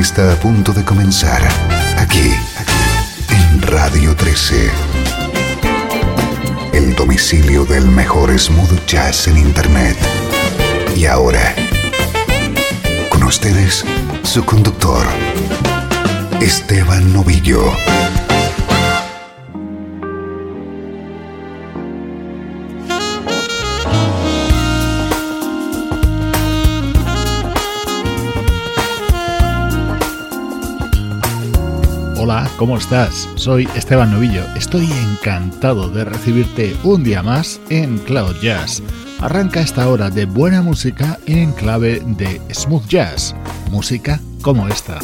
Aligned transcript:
Está 0.00 0.32
a 0.32 0.36
punto 0.36 0.72
de 0.72 0.84
comenzar 0.84 1.42
aquí, 1.98 2.34
en 3.28 3.62
Radio 3.62 4.16
13. 4.16 4.70
El 6.72 6.94
domicilio 6.94 7.64
del 7.64 7.86
mejor 7.86 8.36
smooth 8.38 8.86
jazz 8.86 9.28
en 9.28 9.36
Internet. 9.36 9.96
Y 10.96 11.06
ahora, 11.06 11.54
con 13.10 13.22
ustedes, 13.24 13.84
su 14.22 14.44
conductor, 14.44 15.06
Esteban 16.40 17.12
Novillo. 17.12 17.62
Hola, 32.32 32.50
¿cómo 32.56 32.78
estás? 32.78 33.28
Soy 33.34 33.68
Esteban 33.74 34.10
Novillo. 34.10 34.42
Estoy 34.56 34.90
encantado 34.90 35.90
de 35.90 36.02
recibirte 36.02 36.74
un 36.82 37.04
día 37.04 37.22
más 37.22 37.60
en 37.68 37.98
Cloud 37.98 38.36
Jazz. 38.40 38.82
Arranca 39.20 39.60
esta 39.60 39.86
hora 39.86 40.08
de 40.08 40.24
buena 40.24 40.62
música 40.62 41.18
en 41.26 41.52
clave 41.52 42.00
de 42.06 42.40
smooth 42.54 42.86
jazz, 42.86 43.36
música 43.70 44.18
como 44.40 44.66
esta. 44.66 44.98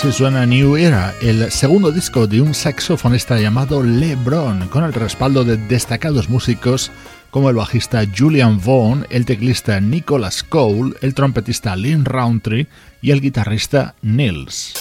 Así 0.00 0.12
suena 0.12 0.46
New 0.46 0.78
Era, 0.78 1.14
el 1.20 1.50
segundo 1.50 1.92
disco 1.92 2.26
de 2.26 2.40
un 2.40 2.54
saxofonista 2.54 3.38
llamado 3.38 3.82
LeBron, 3.82 4.68
con 4.68 4.82
el 4.82 4.94
respaldo 4.94 5.44
de 5.44 5.58
destacados 5.58 6.30
músicos 6.30 6.90
como 7.30 7.50
el 7.50 7.56
bajista 7.56 8.02
Julian 8.16 8.58
Vaughn, 8.64 9.06
el 9.10 9.26
teclista 9.26 9.78
Nicholas 9.78 10.42
Cole, 10.42 10.94
el 11.02 11.12
trompetista 11.12 11.76
Lynn 11.76 12.06
Roundtree 12.06 12.66
y 13.02 13.10
el 13.10 13.20
guitarrista 13.20 13.94
Nils. 14.00 14.72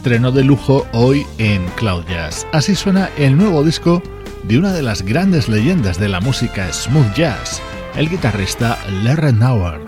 Estreno 0.00 0.32
de 0.32 0.42
lujo 0.42 0.86
hoy 0.94 1.26
en 1.36 1.62
Cloud 1.76 2.06
Jazz. 2.08 2.46
Así 2.54 2.74
suena 2.74 3.10
el 3.18 3.36
nuevo 3.36 3.62
disco 3.62 4.02
de 4.44 4.58
una 4.58 4.72
de 4.72 4.80
las 4.82 5.02
grandes 5.02 5.46
leyendas 5.46 6.00
de 6.00 6.08
la 6.08 6.20
música 6.20 6.72
smooth 6.72 7.12
jazz, 7.12 7.60
el 7.96 8.08
guitarrista 8.08 8.78
Larry 9.04 9.34
Nauer. 9.34 9.82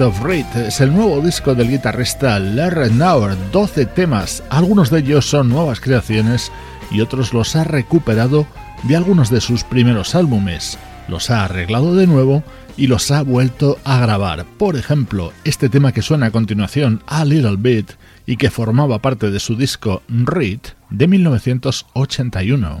Of 0.00 0.22
Reed. 0.22 0.46
Es 0.56 0.80
el 0.80 0.94
nuevo 0.94 1.20
disco 1.20 1.54
del 1.54 1.68
guitarrista 1.68 2.38
Larry 2.38 2.90
Nauer, 2.92 3.36
12 3.50 3.86
temas. 3.86 4.42
Algunos 4.48 4.90
de 4.90 5.00
ellos 5.00 5.26
son 5.28 5.48
nuevas 5.48 5.80
creaciones 5.80 6.50
y 6.90 7.00
otros 7.00 7.34
los 7.34 7.56
ha 7.56 7.64
recuperado 7.64 8.46
de 8.84 8.96
algunos 8.96 9.28
de 9.28 9.40
sus 9.40 9.64
primeros 9.64 10.14
álbumes. 10.14 10.78
Los 11.08 11.30
ha 11.30 11.44
arreglado 11.44 11.94
de 11.94 12.06
nuevo 12.06 12.42
y 12.76 12.86
los 12.86 13.10
ha 13.10 13.22
vuelto 13.22 13.78
a 13.84 13.98
grabar. 13.98 14.44
Por 14.58 14.76
ejemplo, 14.76 15.32
este 15.44 15.68
tema 15.68 15.92
que 15.92 16.02
suena 16.02 16.26
a 16.26 16.30
continuación, 16.30 17.02
A 17.06 17.24
Little 17.24 17.56
Bit, 17.58 17.92
y 18.24 18.36
que 18.36 18.50
formaba 18.50 19.00
parte 19.00 19.30
de 19.30 19.40
su 19.40 19.56
disco 19.56 20.02
Reed 20.08 20.60
de 20.90 21.08
1981. 21.08 22.80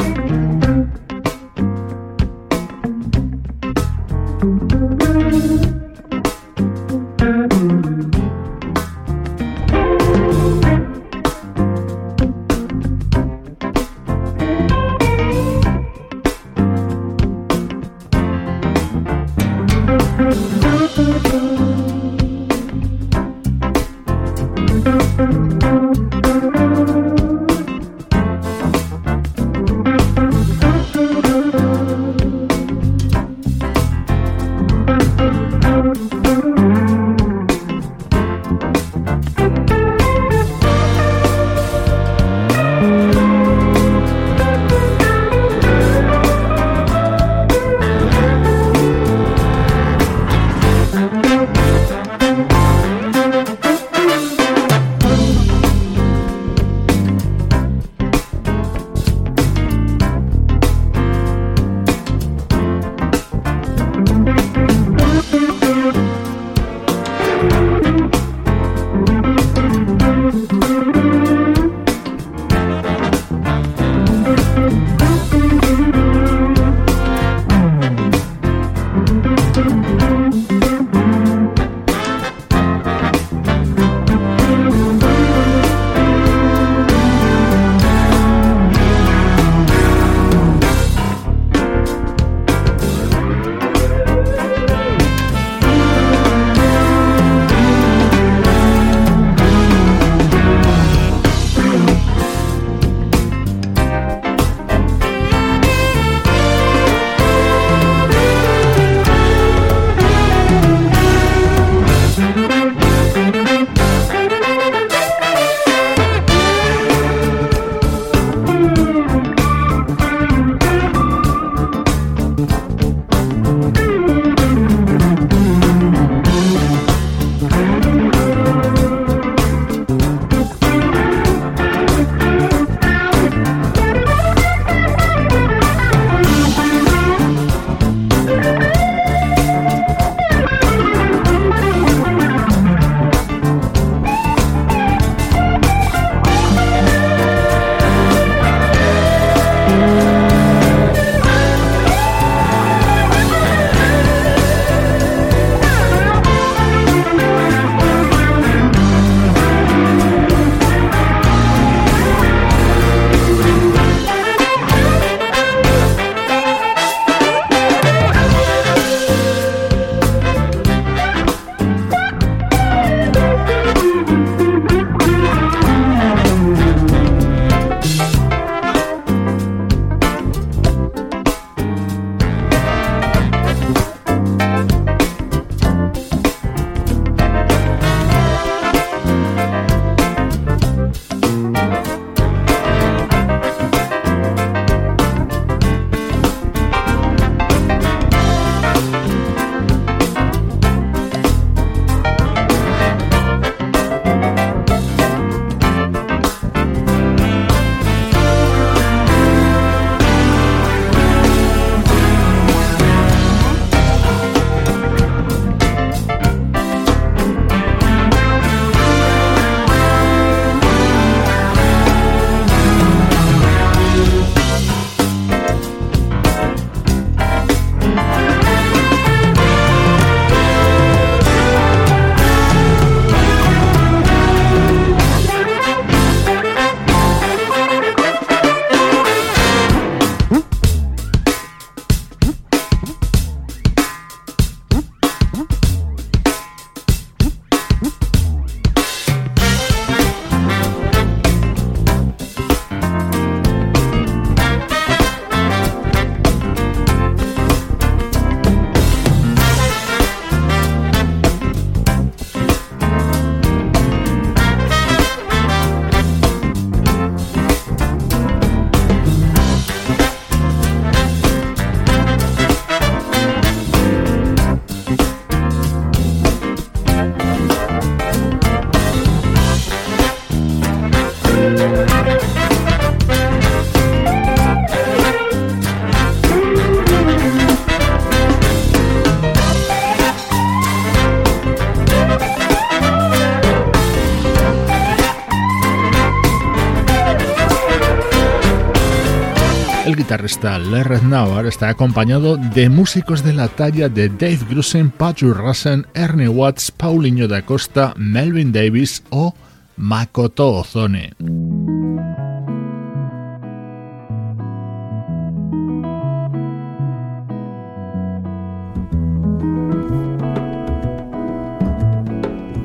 Guitarrista 300.21 300.59
Lerred 300.59 301.01
Nauer 301.01 301.47
está 301.47 301.69
acompañado 301.69 302.37
de 302.37 302.69
músicos 302.69 303.23
de 303.23 303.33
la 303.33 303.47
talla 303.47 303.89
de 303.89 304.07
Dave 304.07 304.41
Grusin, 304.47 304.91
Patrick 304.91 305.35
Russen, 305.35 305.87
Ernie 305.95 306.27
Watts, 306.27 306.69
Paulinho 306.69 307.27
da 307.27 307.41
Costa, 307.41 307.95
Melvin 307.97 308.51
Davis 308.51 309.01
o 309.09 309.33
Makoto 309.77 310.59
Ozone. 310.59 311.13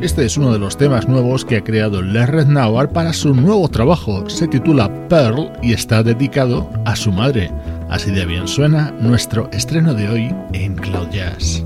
Este 0.07 0.25
es 0.25 0.37
uno 0.37 0.53
de 0.53 0.61
los 0.61 0.77
temas 0.77 1.09
nuevos 1.09 1.45
que 1.45 1.57
ha 1.57 1.65
creado 1.65 2.01
Lerred 2.01 2.47
Nauer 2.47 2.91
para 2.91 3.13
su 3.13 3.35
nuevo 3.35 3.69
trabajo. 3.69 4.31
Se 4.31 4.47
titula 4.47 4.89
Pearl 5.09 5.51
y 5.65 5.73
está 5.73 6.05
dedicado 6.05 6.71
a 6.85 6.95
su 6.95 7.11
madre. 7.11 7.51
Así 7.91 8.13
de 8.13 8.25
bien 8.25 8.47
suena 8.47 8.93
nuestro 9.01 9.51
estreno 9.51 9.95
de 9.95 10.09
hoy 10.09 10.35
en 10.53 10.77
Cloud 10.77 11.09
Jazz. 11.11 11.65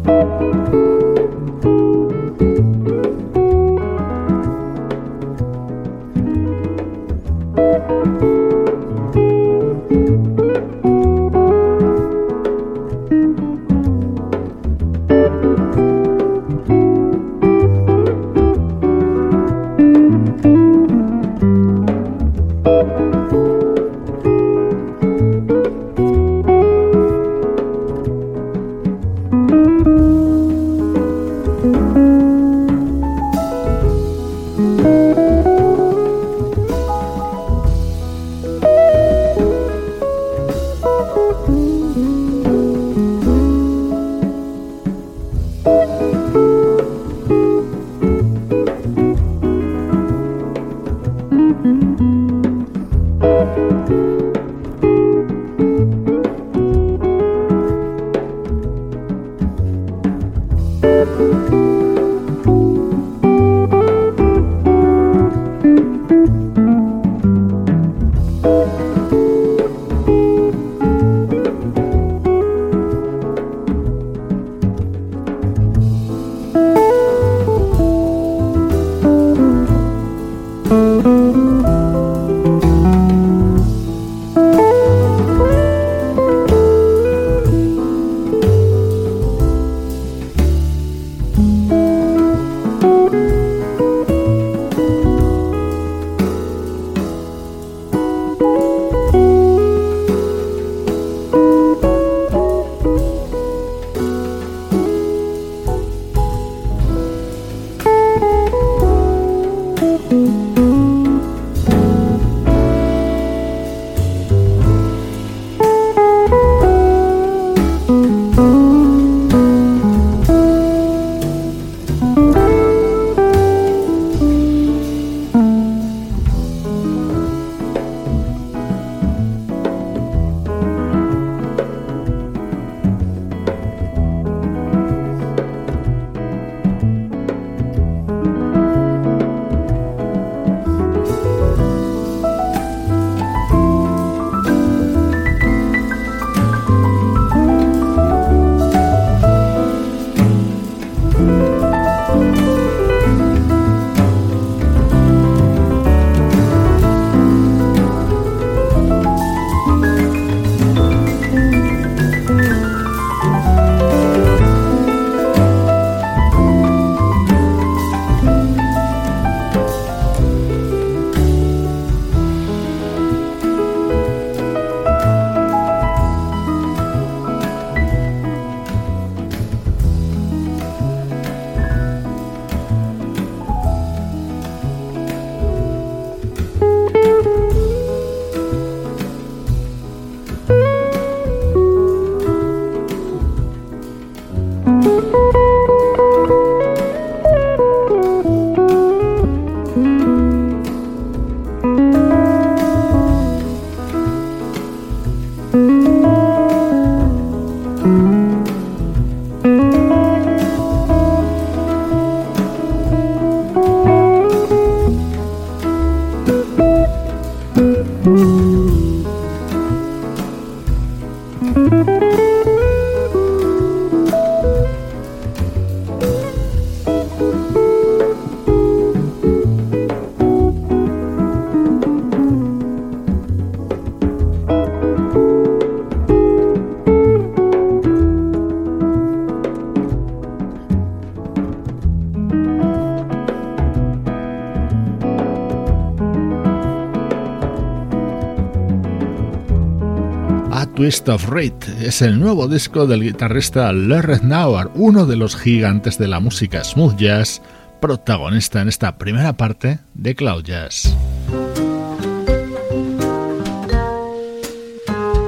Twist 250.80 251.10
of 251.10 251.28
Rate 251.28 251.86
es 251.86 252.00
el 252.00 252.18
nuevo 252.18 252.48
disco 252.48 252.86
del 252.86 253.02
guitarrista 253.02 253.70
Larry 253.70 254.20
Nauer, 254.22 254.70
uno 254.74 255.04
de 255.04 255.14
los 255.14 255.36
gigantes 255.36 255.98
de 255.98 256.08
la 256.08 256.20
música 256.20 256.64
smooth 256.64 256.96
jazz, 256.96 257.42
protagonista 257.82 258.62
en 258.62 258.68
esta 258.68 258.96
primera 258.96 259.34
parte 259.34 259.80
de 259.92 260.14
Cloud 260.14 260.42
Jazz. 260.42 260.96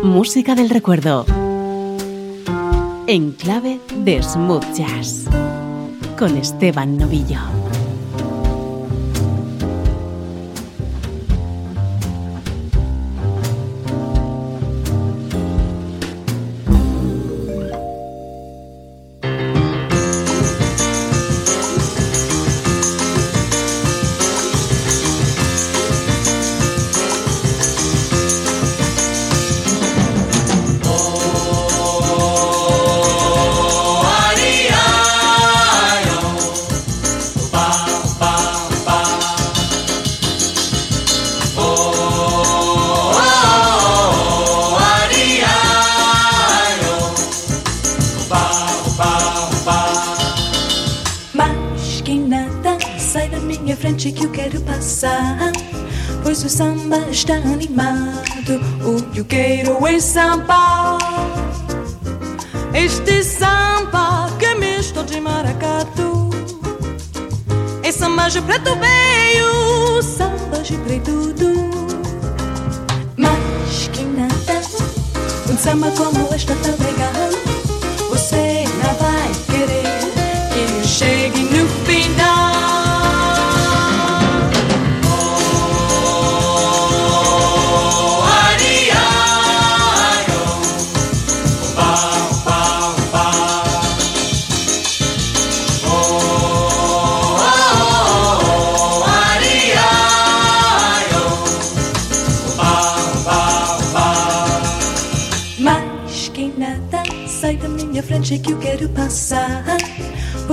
música 0.02 0.54
del 0.54 0.70
recuerdo. 0.70 1.26
En 3.06 3.32
clave 3.32 3.78
de 3.94 4.22
smooth 4.22 4.64
jazz. 4.74 5.26
Con 6.18 6.38
Esteban 6.38 6.96
Novillo. 6.96 7.62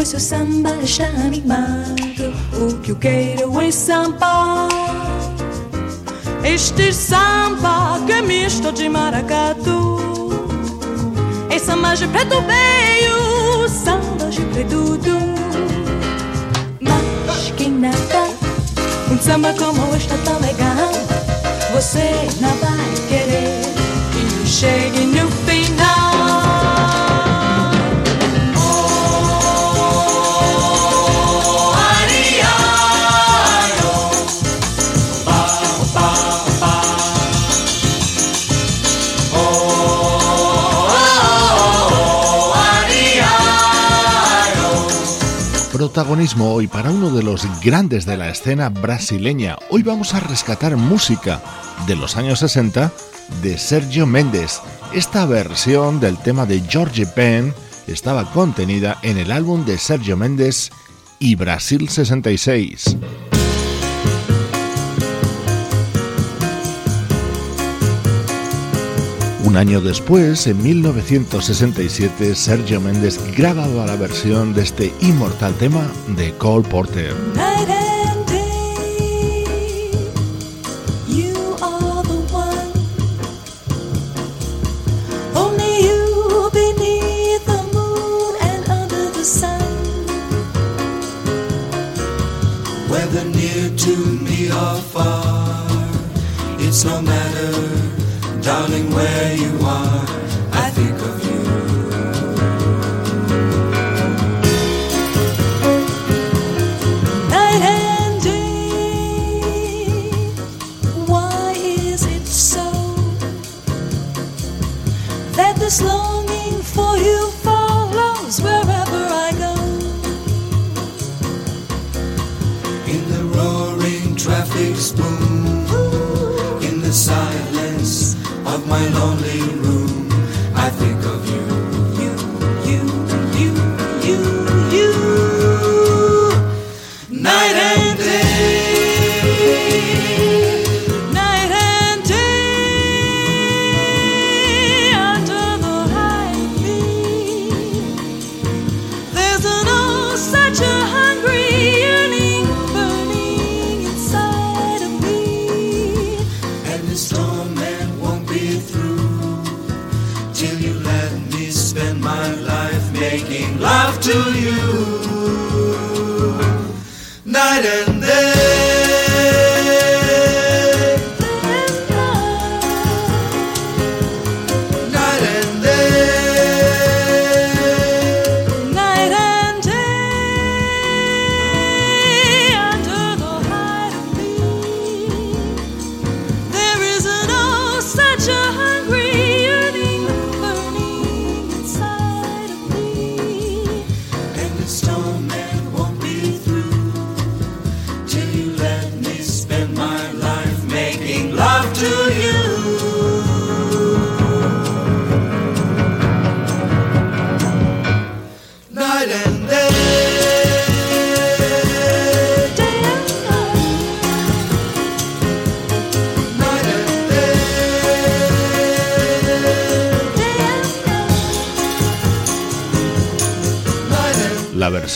Seu 0.10 0.19
samba 0.19 0.76
está 0.82 1.06
animado, 1.06 2.34
o 2.60 2.80
que 2.80 2.93
eu 2.93 2.95
quero 2.95 3.62
é 3.62 3.69
samba. 3.69 4.67
Este 6.43 6.91
samba 6.91 8.00
que 8.08 8.13
é 8.13 8.22
misto 8.24 8.72
de 8.72 8.89
maracatu. 8.89 10.00
É 11.52 11.60
samba 11.60 11.93
de 11.93 12.08
preto 12.08 12.41
veio, 12.41 13.69
samba 13.69 14.32
de 14.32 14.41
preto 14.45 14.98
Mas 16.82 17.54
quem 17.56 17.69
nada, 17.74 18.30
um 19.12 19.17
samba 19.19 19.54
como 19.54 19.95
este 19.95 20.17
tão 20.26 20.39
legal, 20.39 20.91
você 21.72 22.10
não 22.41 22.56
vai 22.56 23.08
querer 23.10 23.62
que 24.12 24.50
chegue 24.50 25.02
no 25.02 25.38
protagonismo 45.99 46.53
hoy 46.53 46.67
para 46.67 46.91
uno 46.91 47.09
de 47.09 47.23
los 47.23 47.45
grandes 47.62 48.05
de 48.05 48.15
la 48.15 48.29
escena 48.29 48.69
brasileña. 48.69 49.57
Hoy 49.69 49.83
vamos 49.83 50.13
a 50.13 50.21
rescatar 50.21 50.77
música 50.77 51.41
de 51.88 51.97
los 51.97 52.15
años 52.15 52.39
60 52.39 52.89
de 53.41 53.57
Sergio 53.57 54.05
Méndez. 54.05 54.62
Esta 54.93 55.25
versión 55.25 55.99
del 55.99 56.17
tema 56.17 56.45
de 56.45 56.62
George 56.62 57.05
Penn 57.05 57.53
estaba 57.85 58.31
contenida 58.31 58.97
en 59.01 59.17
el 59.17 59.29
álbum 59.29 59.65
de 59.65 59.77
Sergio 59.77 60.15
Méndez 60.15 60.69
y 61.19 61.35
Brasil 61.35 61.89
66. 61.89 62.95
Un 69.49 69.57
año 69.57 69.81
después, 69.81 70.45
en 70.45 70.62
1967, 70.62 72.35
Sergio 72.35 72.79
Méndez 72.79 73.19
grababa 73.35 73.88
la 73.88 73.95
versión 73.95 74.53
de 74.53 74.62
este 74.62 74.93
inmortal 75.01 75.55
tema 75.55 75.89
de 76.15 76.31
Cole 76.38 76.69
Porter. 76.69 77.15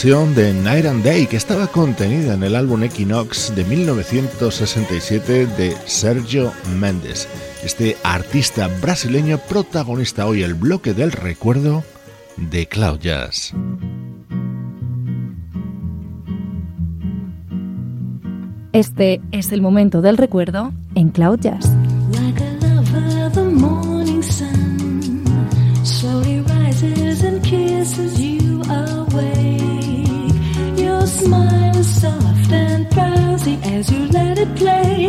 Versión 0.04 0.34
de 0.34 0.52
Night 0.52 0.84
and 0.84 1.02
Day 1.02 1.26
que 1.26 1.38
estaba 1.38 1.66
contenida 1.66 2.34
en 2.34 2.42
el 2.42 2.56
álbum 2.56 2.82
Equinox 2.82 3.54
de 3.56 3.64
1967 3.64 5.46
de 5.46 5.74
Sergio 5.86 6.52
Mendes, 6.78 7.26
este 7.64 7.96
artista 8.04 8.68
brasileño 8.82 9.38
protagonista 9.38 10.26
hoy 10.26 10.42
el 10.42 10.52
bloque 10.52 10.92
del 10.92 11.10
recuerdo 11.10 11.84
de 12.36 12.66
Cloud 12.66 12.98
Jazz. 12.98 13.54
Este 18.74 19.22
es 19.32 19.52
el 19.52 19.62
momento 19.62 20.02
del 20.02 20.18
recuerdo 20.18 20.74
en 20.94 21.08
Cloud 21.08 21.40
Jazz. 21.40 21.70
Smile 31.14 31.76
is 31.76 32.00
soft 32.00 32.52
and 32.52 32.88
drowsy 32.90 33.58
as 33.62 33.90
you 33.90 34.06
let 34.08 34.38
it 34.38 34.54
play 34.56 35.06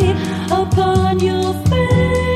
upon 0.50 1.18
your 1.20 1.52
face. 1.64 2.35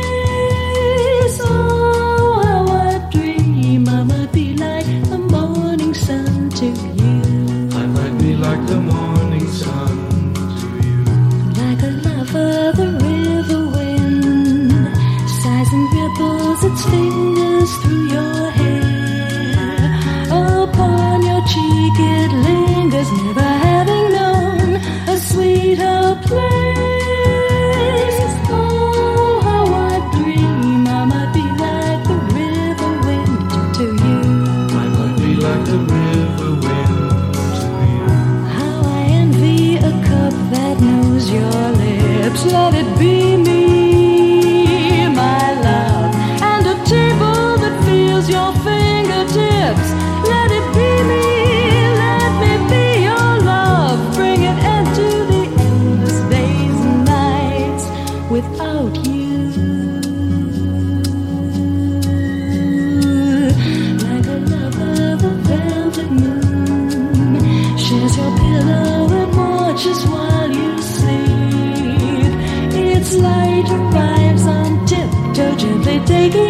they 75.85 75.99
take 76.05 76.35
it. 76.35 76.50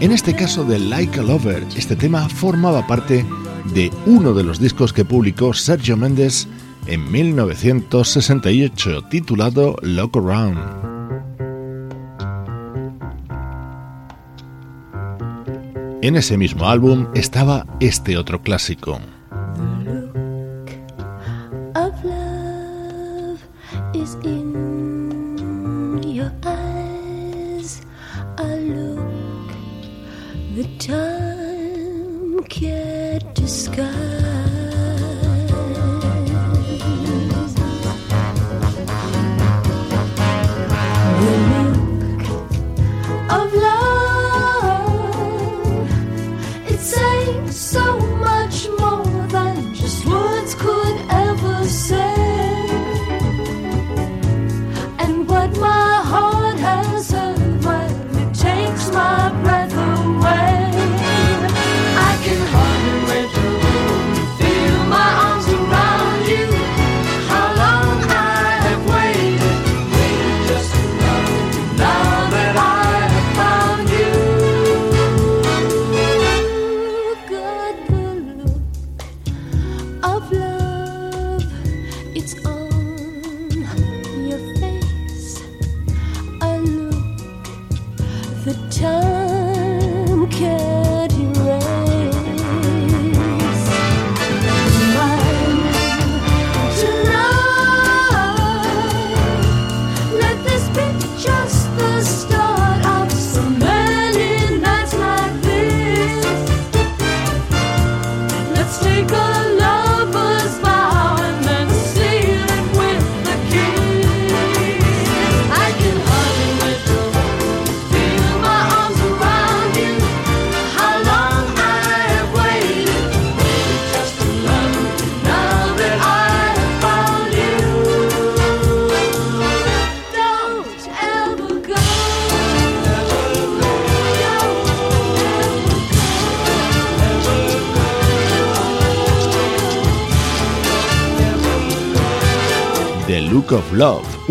En 0.00 0.10
este 0.12 0.34
caso 0.34 0.64
de 0.64 0.80
Like 0.80 1.20
a 1.20 1.22
Lover. 1.22 1.64
Este 1.76 1.94
tema 1.94 2.28
formaba 2.28 2.84
parte 2.88 3.24
de 3.72 3.90
uno 4.04 4.34
de 4.34 4.42
los 4.42 4.58
discos 4.58 4.92
que 4.92 5.04
publicó 5.04 5.54
Sergio 5.54 5.96
Méndez 5.96 6.48
en 6.86 7.08
1968, 7.10 9.04
titulado 9.08 9.76
Look 9.82 10.18
Around. 10.18 10.58
En 16.02 16.16
ese 16.16 16.36
mismo 16.36 16.66
álbum 16.66 17.06
estaba 17.14 17.64
este 17.78 18.18
otro 18.18 18.42
clásico. 18.42 19.00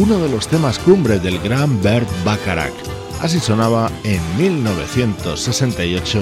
Uno 0.08 0.20
de 0.20 0.30
los 0.30 0.48
temas 0.48 0.80
cumbre 0.80 1.20
del 1.20 1.38
gran 1.40 1.82
Bert 1.84 2.08
Bacharach. 2.24 2.72
Así 3.20 3.40
sonaba 3.40 3.92
en 4.06 4.22
1968, 4.38 6.22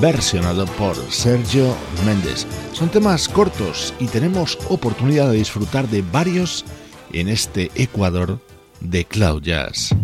versionado 0.00 0.64
por 0.64 0.96
Sergio 1.10 1.74
Méndez. 2.06 2.46
Son 2.72 2.88
temas 2.88 3.28
cortos 3.28 3.92
y 3.98 4.06
tenemos 4.06 4.58
oportunidad 4.70 5.30
de 5.30 5.36
disfrutar 5.36 5.86
de 5.88 6.00
varios 6.00 6.64
en 7.12 7.28
este 7.28 7.70
Ecuador 7.74 8.38
de 8.80 9.04
Cloud 9.04 9.42
Jazz. 9.42 9.94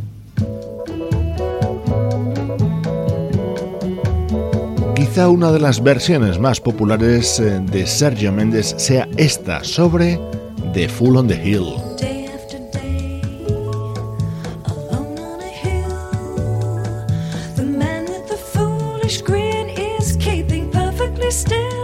Quizá 4.95 5.31
una 5.31 5.53
de 5.53 5.61
las 5.61 5.83
versiones 5.83 6.39
más 6.39 6.61
populares 6.61 7.41
eh, 7.41 7.61
de 7.61 7.87
Sergio 7.87 8.31
Méndez 8.31 8.75
sea 8.77 9.09
esta 9.17 9.65
sobre 9.65 10.21
The 10.75 10.87
Fool 10.91 11.17
on 11.17 11.29
the 11.29 11.43
Hill. 11.43 11.86
understand. 21.27 21.76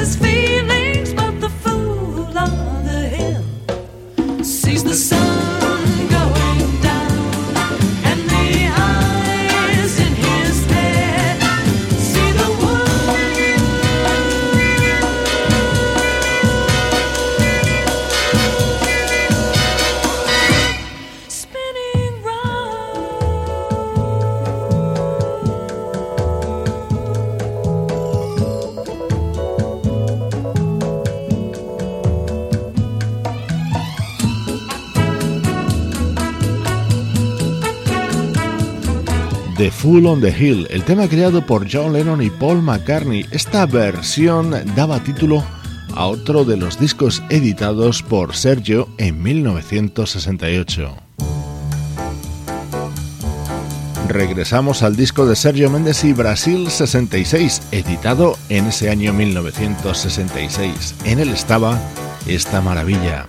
The 0.00 0.39
Fool 39.90 40.06
on 40.06 40.20
the 40.20 40.28
Hill, 40.28 40.68
el 40.70 40.84
tema 40.84 41.08
creado 41.08 41.44
por 41.44 41.66
John 41.68 41.92
Lennon 41.92 42.22
y 42.22 42.30
Paul 42.30 42.62
McCartney. 42.62 43.26
Esta 43.32 43.66
versión 43.66 44.54
daba 44.76 45.02
título 45.02 45.42
a 45.96 46.06
otro 46.06 46.44
de 46.44 46.56
los 46.56 46.78
discos 46.78 47.24
editados 47.28 48.00
por 48.00 48.36
Sergio 48.36 48.88
en 48.98 49.20
1968. 49.20 50.94
Regresamos 54.06 54.84
al 54.84 54.94
disco 54.94 55.26
de 55.26 55.34
Sergio 55.34 55.68
Méndez 55.70 56.04
y 56.04 56.12
Brasil 56.12 56.70
66, 56.70 57.60
editado 57.72 58.38
en 58.48 58.66
ese 58.66 58.90
año 58.90 59.12
1966. 59.12 60.94
En 61.04 61.18
él 61.18 61.30
estaba 61.30 61.80
esta 62.28 62.60
maravilla. 62.60 63.26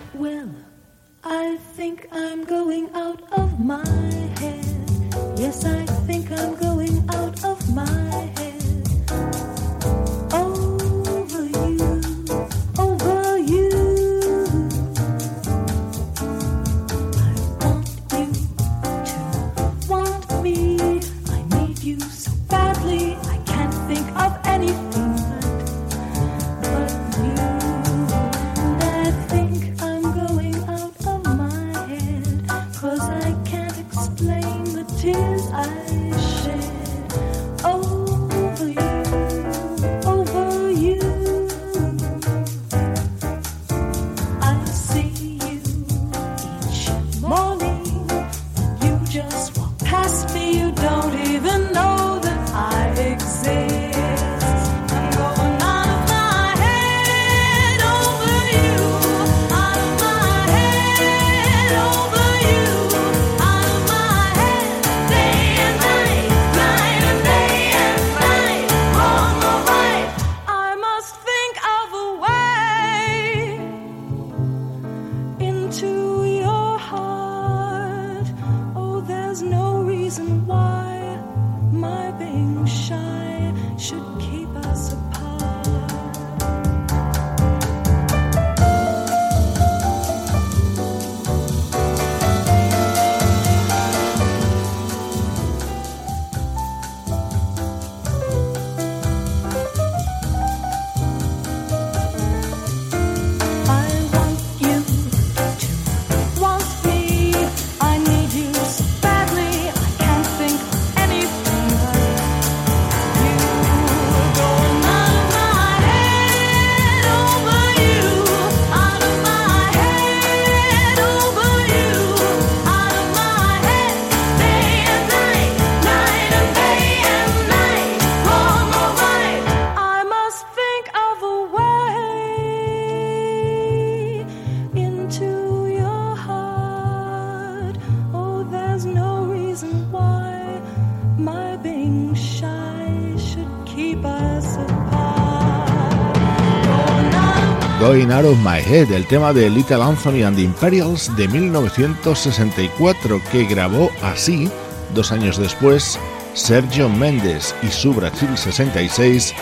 Going 148.11 148.25
Out 148.25 148.33
of 148.33 148.39
My 148.39 148.59
Head, 148.59 148.91
el 148.91 149.05
tema 149.05 149.31
de 149.31 149.49
Little 149.49 149.81
Anthony 149.81 150.23
and 150.25 150.35
the 150.35 150.43
Imperials 150.43 151.09
de 151.15 151.29
1964, 151.29 153.21
que 153.31 153.45
grabó 153.45 153.89
así, 154.01 154.49
dos 154.93 155.13
años 155.13 155.37
después, 155.37 155.97
Sergio 156.33 156.89
Méndez 156.89 157.55
y 157.63 157.67
su 157.67 157.93
Brasil 157.93 158.27
66, 158.35 159.33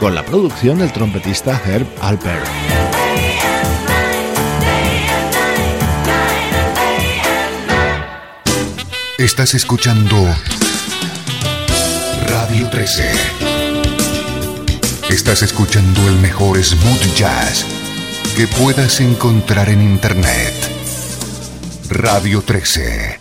con 0.00 0.16
la 0.16 0.24
producción 0.24 0.78
del 0.78 0.92
trompetista 0.92 1.60
Herb 1.64 1.86
Alper. 2.00 2.42
Estás 9.18 9.54
escuchando 9.54 10.16
Radio 12.28 12.68
13. 12.70 13.08
Estás 15.10 15.42
escuchando 15.42 16.08
el 16.08 16.16
mejor 16.16 16.60
smooth 16.62 17.14
jazz 17.14 17.75
que 18.36 18.46
puedas 18.46 19.00
encontrar 19.00 19.70
en 19.70 19.80
Internet. 19.80 20.52
Radio 21.88 22.42
13. 22.42 23.15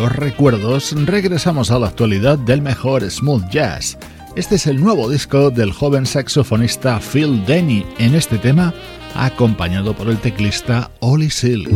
Los 0.00 0.16
recuerdos, 0.16 0.94
regresamos 1.04 1.70
a 1.70 1.78
la 1.78 1.88
actualidad 1.88 2.38
del 2.38 2.62
mejor 2.62 3.08
smooth 3.08 3.50
jazz. 3.50 3.98
Este 4.34 4.54
es 4.54 4.66
el 4.66 4.80
nuevo 4.80 5.10
disco 5.10 5.50
del 5.50 5.72
joven 5.72 6.06
saxofonista 6.06 6.98
Phil 7.00 7.44
Denny, 7.44 7.84
en 7.98 8.14
este 8.14 8.38
tema 8.38 8.72
acompañado 9.14 9.94
por 9.94 10.08
el 10.08 10.18
teclista 10.18 10.90
Ollie 11.00 11.30
Silk. 11.30 11.68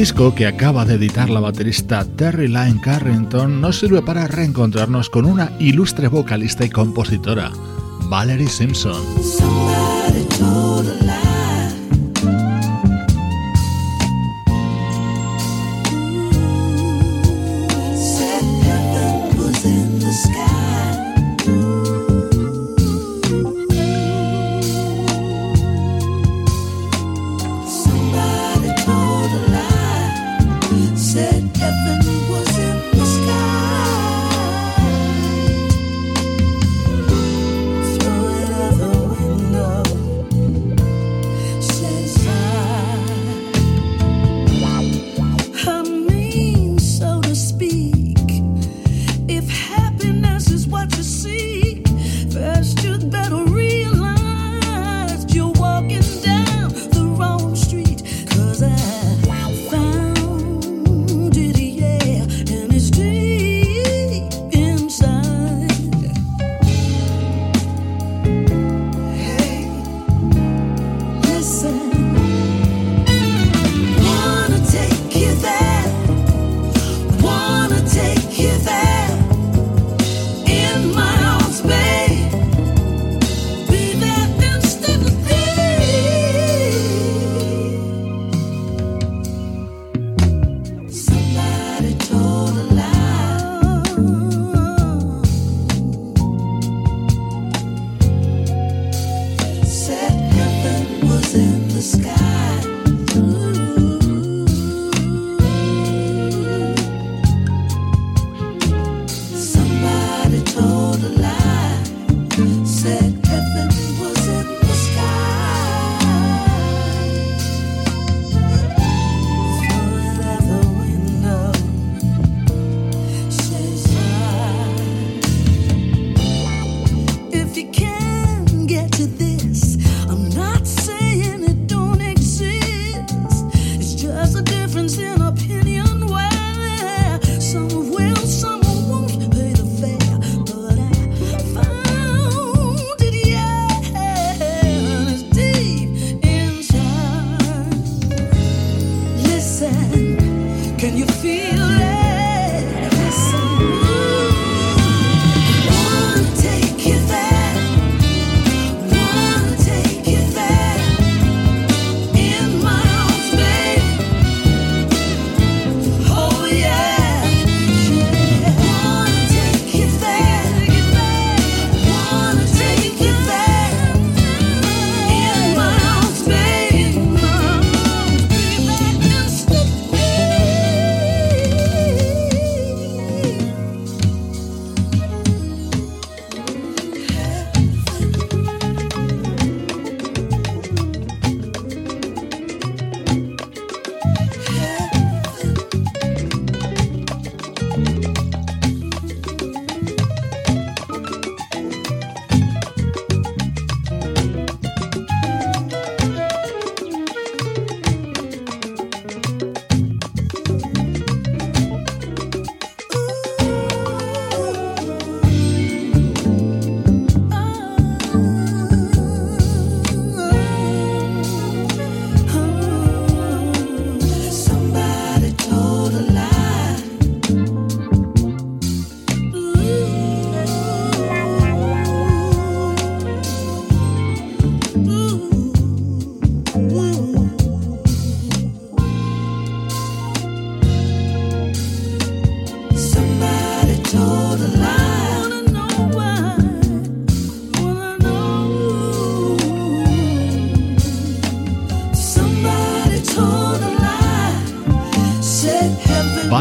disco 0.00 0.34
que 0.34 0.46
acaba 0.46 0.86
de 0.86 0.94
editar 0.94 1.28
la 1.28 1.40
baterista 1.40 2.06
Terry 2.16 2.48
Lyne 2.48 2.80
Carrington 2.82 3.60
nos 3.60 3.80
sirve 3.80 4.00
para 4.00 4.26
reencontrarnos 4.26 5.10
con 5.10 5.26
una 5.26 5.52
ilustre 5.58 6.08
vocalista 6.08 6.64
y 6.64 6.70
compositora, 6.70 7.52
Valerie 8.10 8.48
Simpson. 8.48 9.00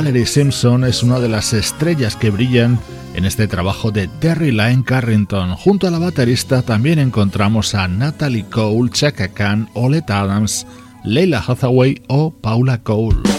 Valerie 0.10 0.26
Simpson 0.26 0.86
es 0.86 1.03
una 1.03 1.20
de 1.20 1.30
las 1.30 1.53
estrellas 1.53 2.16
que 2.16 2.32
brillan 2.32 2.80
en 3.14 3.26
este 3.26 3.47
trabajo 3.47 3.91
de 3.91 4.07
Terry 4.07 4.49
Lyne 4.49 4.84
Carrington. 4.84 5.55
Junto 5.55 5.88
a 5.88 5.91
la 5.91 5.99
baterista 5.99 6.64
también 6.64 6.97
encontramos 6.97 7.76
a 7.76 7.88
Natalie 7.88 8.45
Cole, 8.49 8.89
Chaka 8.89 9.28
Khan, 9.28 9.70
Olet 9.76 10.10
Adams, 10.10 10.66
Leila 11.03 11.43
Hathaway 11.47 12.01
o 12.07 12.32
Paula 12.32 12.82
Cole. 12.82 13.39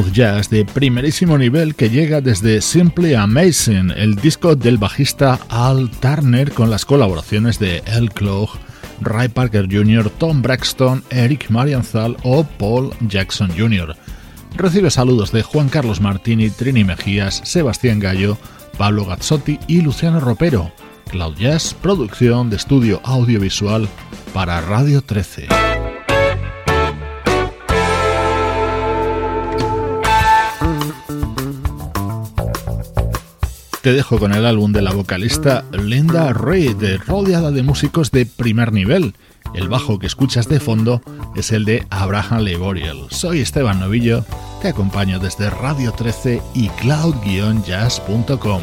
Smooth 0.00 0.12
jazz 0.12 0.50
de 0.50 0.64
primerísimo 0.64 1.36
nivel 1.36 1.74
que 1.74 1.90
llega 1.90 2.20
desde 2.20 2.60
Simply 2.60 3.14
Amazing, 3.14 3.90
el 3.90 4.14
disco 4.14 4.54
del 4.54 4.78
bajista 4.78 5.38
Al 5.48 5.90
Turner 5.90 6.52
con 6.52 6.70
las 6.70 6.84
colaboraciones 6.84 7.58
de 7.58 7.82
El 7.86 8.10
Clough, 8.10 8.50
Ray 9.00 9.28
Parker 9.28 9.66
Jr., 9.70 10.10
Tom 10.10 10.42
Braxton, 10.42 11.02
Eric 11.10 11.50
Marianthal 11.50 12.16
o 12.22 12.44
Paul 12.44 12.92
Jackson 13.00 13.50
Jr. 13.56 13.96
Recibe 14.56 14.90
saludos 14.90 15.32
de 15.32 15.42
Juan 15.42 15.68
Carlos 15.68 16.00
Martini, 16.00 16.50
Trini 16.50 16.84
Mejías, 16.84 17.42
Sebastián 17.44 17.98
Gallo, 17.98 18.38
Pablo 18.78 19.04
Gazzotti 19.04 19.58
y 19.66 19.82
Luciano 19.82 20.20
Ropero. 20.20 20.72
Cloud 21.10 21.36
Jazz, 21.36 21.74
producción 21.74 22.48
de 22.48 22.56
estudio 22.56 23.00
audiovisual 23.04 23.88
para 24.32 24.60
Radio 24.60 25.02
13. 25.02 25.69
Te 33.82 33.94
dejo 33.94 34.18
con 34.18 34.34
el 34.34 34.44
álbum 34.44 34.72
de 34.72 34.82
la 34.82 34.92
vocalista 34.92 35.64
Linda 35.72 36.34
Reid, 36.34 36.98
rodeada 37.06 37.50
de 37.50 37.62
músicos 37.62 38.10
de 38.10 38.26
primer 38.26 38.74
nivel. 38.74 39.14
El 39.54 39.70
bajo 39.70 39.98
que 39.98 40.06
escuchas 40.06 40.48
de 40.48 40.60
fondo 40.60 41.00
es 41.34 41.50
el 41.50 41.64
de 41.64 41.86
Abraham 41.88 42.42
Leboriel. 42.42 43.06
Soy 43.10 43.40
Esteban 43.40 43.80
Novillo, 43.80 44.26
te 44.60 44.68
acompaño 44.68 45.18
desde 45.18 45.48
Radio 45.48 45.92
13 45.92 46.42
y 46.54 46.68
cloud-jazz.com. 46.68 48.60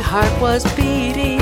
heart 0.00 0.40
was 0.40 0.64
beating. 0.74 1.40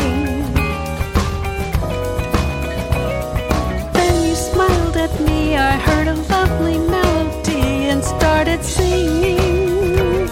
Then 3.92 4.14
you 4.26 4.34
smiled 4.34 4.96
at 4.96 5.12
me, 5.20 5.56
I 5.56 5.72
heard 5.86 6.08
a 6.08 6.14
lovely 6.14 6.78
melody 6.78 7.90
and 7.92 8.02
started 8.02 8.64
singing. 8.64 10.26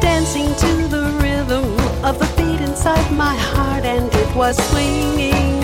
Dancing 0.00 0.54
to 0.64 0.72
the 0.94 1.04
rhythm 1.22 1.64
of 2.04 2.18
the 2.18 2.28
beat 2.36 2.60
inside 2.60 3.10
my 3.12 3.34
heart, 3.34 3.84
and 3.84 4.08
it 4.14 4.36
was 4.36 4.56
swinging. 4.70 5.60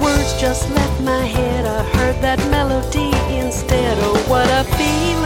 Words 0.00 0.40
just 0.40 0.70
left 0.70 1.00
my 1.02 1.24
head, 1.36 1.66
I 1.66 1.82
heard 1.96 2.16
that 2.22 2.38
melody 2.50 3.10
instead. 3.36 3.96
Oh, 4.00 4.24
what 4.28 4.48
a 4.50 4.64
feeling! 4.76 5.17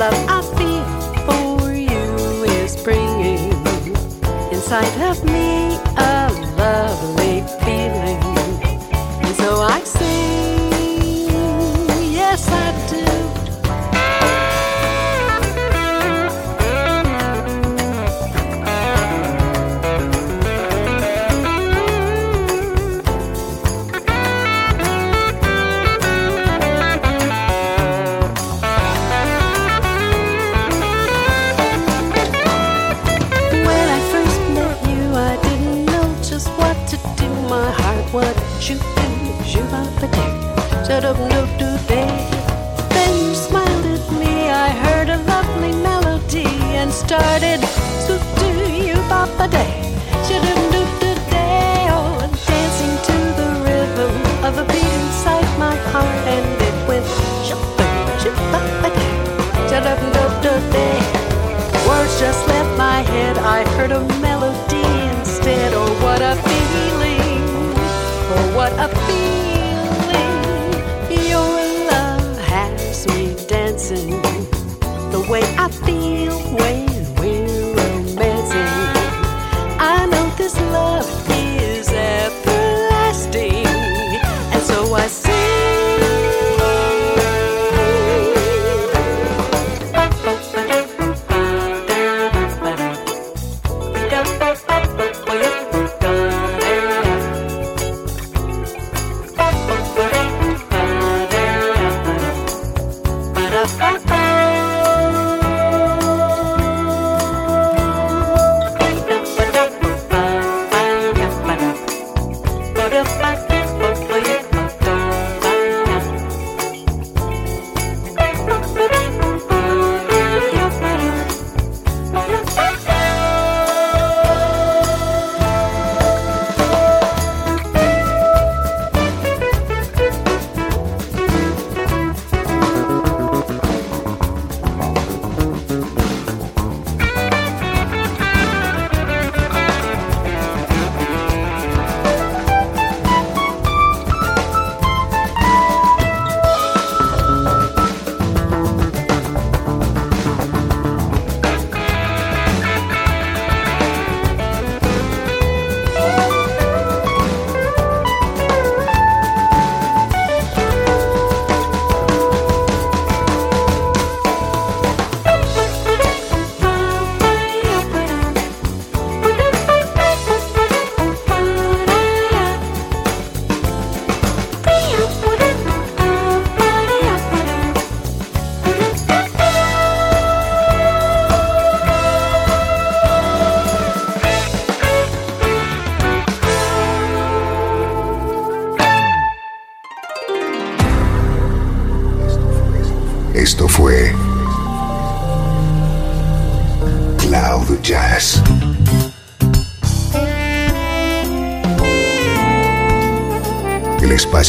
Love 0.00 0.14
I 0.30 0.40
feel 0.56 0.82
for 1.26 1.72
you 1.74 2.44
is 2.44 2.82
bringing 2.82 3.52
inside 4.50 4.94
of 5.02 5.22
me 5.24 5.79